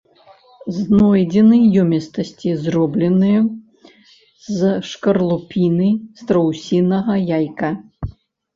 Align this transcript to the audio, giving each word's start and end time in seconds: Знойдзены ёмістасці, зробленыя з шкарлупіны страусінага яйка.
Знойдзены 0.77 1.57
ёмістасці, 1.81 2.53
зробленыя 2.63 3.41
з 4.63 4.73
шкарлупіны 4.89 5.89
страусінага 6.25 7.13
яйка. 7.37 7.69